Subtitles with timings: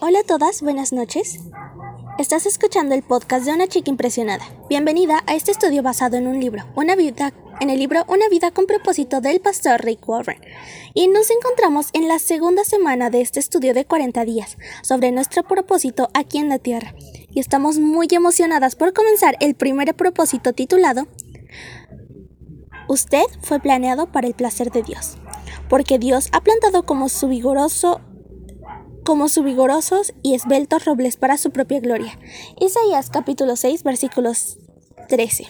[0.00, 1.40] Hola a todas, buenas noches.
[2.18, 4.44] Estás escuchando el podcast de una chica impresionada.
[4.68, 8.52] Bienvenida a este estudio basado en un libro, una vida, en el libro Una vida
[8.52, 10.40] con propósito del pastor Rick Warren.
[10.94, 15.42] Y nos encontramos en la segunda semana de este estudio de 40 días sobre nuestro
[15.42, 16.94] propósito aquí en la Tierra.
[17.28, 21.08] Y estamos muy emocionadas por comenzar el primer propósito titulado
[22.88, 25.18] Usted fue planeado para el placer de Dios,
[25.68, 28.00] porque Dios ha plantado como su vigoroso
[29.08, 32.18] como su vigorosos y esbeltos robles para su propia gloria.
[32.60, 34.58] Isaías capítulo 6 versículos
[35.08, 35.46] 13.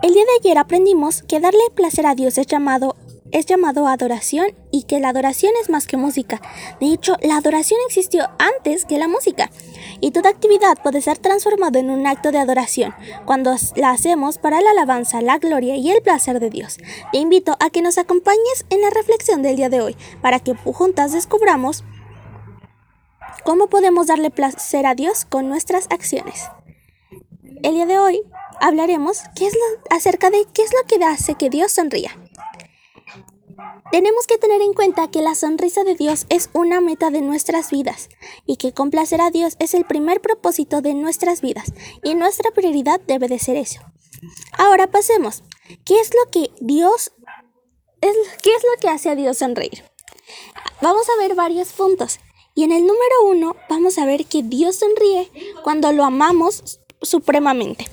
[0.00, 2.94] El día de ayer aprendimos que darle placer a Dios es llamado
[3.32, 6.40] es llamado adoración y que la adoración es más que música.
[6.80, 9.50] De hecho, la adoración existió antes que la música.
[10.00, 12.94] Y toda actividad puede ser transformada en un acto de adoración
[13.26, 16.78] cuando la hacemos para la alabanza, la gloria y el placer de Dios.
[17.12, 20.54] Te invito a que nos acompañes en la reflexión del día de hoy para que
[20.54, 21.84] juntas descubramos
[23.44, 26.48] cómo podemos darle placer a Dios con nuestras acciones.
[27.62, 28.22] El día de hoy
[28.60, 29.54] hablaremos es
[29.90, 32.10] acerca de qué es lo que hace que Dios sonría.
[33.90, 37.70] Tenemos que tener en cuenta que la sonrisa de Dios es una meta de nuestras
[37.70, 38.08] vidas
[38.46, 41.72] y que complacer a Dios es el primer propósito de nuestras vidas
[42.04, 43.80] y nuestra prioridad debe de ser eso.
[44.58, 45.42] Ahora pasemos.
[45.84, 47.12] ¿Qué es lo que Dios
[48.00, 49.84] es, qué es lo que hace a Dios sonreír?
[50.80, 52.18] Vamos a ver varios puntos.
[52.54, 55.30] Y en el número uno vamos a ver que Dios sonríe
[55.62, 57.88] cuando lo amamos supremamente.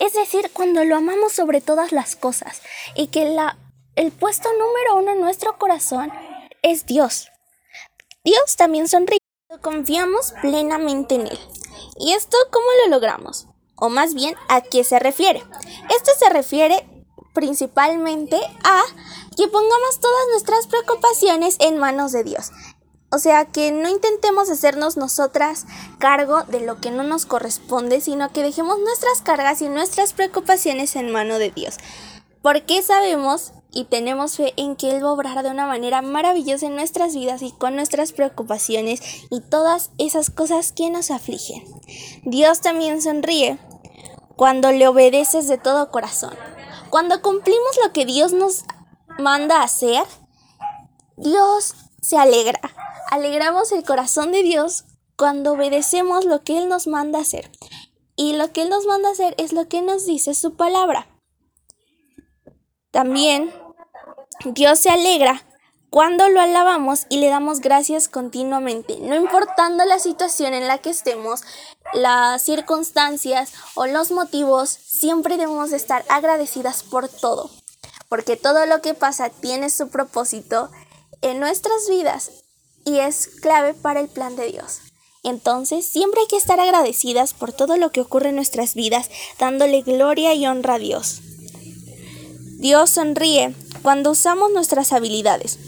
[0.00, 2.62] Es decir, cuando lo amamos sobre todas las cosas
[2.94, 3.58] y que la
[3.98, 6.12] el puesto número uno en nuestro corazón
[6.62, 7.30] es Dios.
[8.22, 9.18] Dios también sonríe
[9.60, 11.38] confiamos plenamente en Él.
[11.98, 13.48] ¿Y esto cómo lo logramos?
[13.74, 15.42] O más bien, ¿a qué se refiere?
[15.90, 16.86] Esto se refiere
[17.34, 18.82] principalmente a
[19.36, 22.52] que pongamos todas nuestras preocupaciones en manos de Dios.
[23.10, 25.64] O sea, que no intentemos hacernos nosotras
[25.98, 30.94] cargo de lo que no nos corresponde, sino que dejemos nuestras cargas y nuestras preocupaciones
[30.94, 31.78] en mano de Dios.
[32.42, 36.66] Porque sabemos y tenemos fe en que Él va a obrar de una manera maravillosa
[36.66, 41.64] en nuestras vidas y con nuestras preocupaciones y todas esas cosas que nos afligen.
[42.24, 43.58] Dios también sonríe
[44.36, 46.34] cuando le obedeces de todo corazón.
[46.90, 48.64] Cuando cumplimos lo que Dios nos
[49.18, 50.04] manda hacer,
[51.16, 52.60] Dios se alegra.
[53.10, 54.84] Alegramos el corazón de Dios
[55.16, 57.50] cuando obedecemos lo que Él nos manda hacer.
[58.16, 61.06] Y lo que Él nos manda hacer es lo que nos dice su palabra.
[62.98, 63.54] También
[64.44, 65.46] Dios se alegra
[65.88, 70.90] cuando lo alabamos y le damos gracias continuamente, no importando la situación en la que
[70.90, 71.42] estemos,
[71.92, 77.52] las circunstancias o los motivos, siempre debemos estar agradecidas por todo,
[78.08, 80.68] porque todo lo que pasa tiene su propósito
[81.22, 82.32] en nuestras vidas
[82.84, 84.80] y es clave para el plan de Dios.
[85.22, 89.08] Entonces, siempre hay que estar agradecidas por todo lo que ocurre en nuestras vidas,
[89.38, 91.20] dándole gloria y honra a Dios.
[92.58, 95.60] Dios sonríe cuando usamos nuestras habilidades,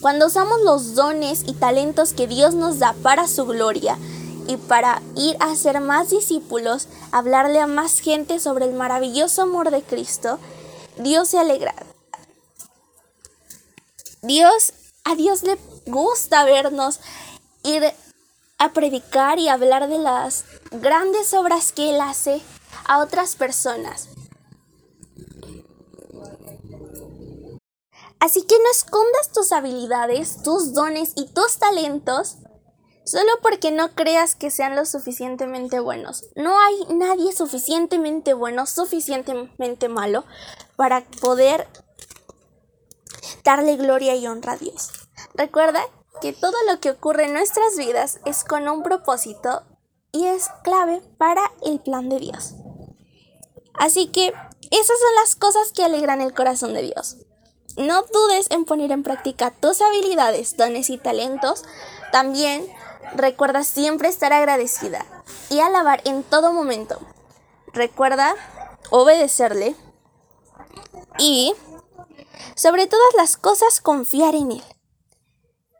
[0.00, 3.96] cuando usamos los dones y talentos que Dios nos da para su gloria
[4.48, 9.70] y para ir a ser más discípulos, hablarle a más gente sobre el maravilloso amor
[9.70, 10.40] de Cristo,
[10.98, 11.76] Dios se alegra.
[14.22, 14.72] Dios,
[15.04, 16.98] a Dios le gusta vernos
[17.62, 17.84] ir
[18.58, 22.40] a predicar y hablar de las grandes obras que Él hace
[22.84, 24.08] a otras personas.
[28.22, 32.36] Así que no escondas tus habilidades, tus dones y tus talentos
[33.04, 36.26] solo porque no creas que sean lo suficientemente buenos.
[36.36, 40.24] No hay nadie suficientemente bueno, suficientemente malo
[40.76, 41.66] para poder
[43.42, 44.92] darle gloria y honra a Dios.
[45.34, 45.82] Recuerda
[46.20, 49.64] que todo lo que ocurre en nuestras vidas es con un propósito
[50.12, 52.54] y es clave para el plan de Dios.
[53.74, 57.16] Así que esas son las cosas que alegran el corazón de Dios.
[57.76, 61.64] No dudes en poner en práctica tus habilidades, dones y talentos.
[62.10, 62.66] También
[63.14, 65.06] recuerda siempre estar agradecida
[65.48, 66.98] y alabar en todo momento.
[67.72, 68.34] Recuerda
[68.90, 69.74] obedecerle
[71.18, 71.54] y,
[72.54, 74.64] sobre todas las cosas, confiar en Él.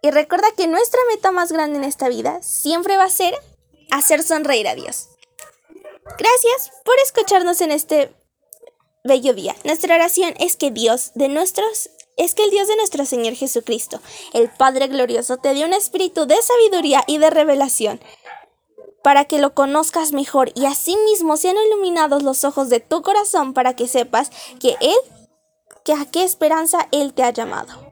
[0.00, 3.34] Y recuerda que nuestra meta más grande en esta vida siempre va a ser
[3.90, 5.08] hacer sonreír a Dios.
[6.18, 8.12] Gracias por escucharnos en este
[9.04, 9.54] bello día.
[9.64, 14.00] Nuestra oración es que Dios de nuestros es que el Dios de nuestro Señor Jesucristo,
[14.34, 18.00] el Padre glorioso, te dé un espíritu de sabiduría y de revelación
[19.02, 23.74] para que lo conozcas mejor y asimismo sean iluminados los ojos de tu corazón para
[23.74, 24.94] que sepas que Él,
[25.84, 27.91] que a qué esperanza Él te ha llamado.